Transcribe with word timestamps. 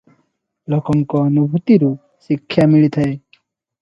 ଲୋକଙ୍କ 0.73 1.21
ଅନୁଭୂତିରୁ 1.27 1.91
ଶିକ୍ଷା 2.29 2.67
ମିଳିଥାଏ। 2.73 3.13